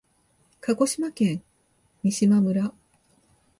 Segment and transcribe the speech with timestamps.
[0.61, 1.43] 鹿児島県
[2.01, 2.73] 三島村